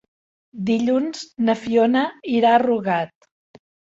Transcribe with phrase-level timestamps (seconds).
[0.69, 1.19] Dilluns
[1.49, 2.03] na Fiona
[2.39, 3.31] irà a Rugat.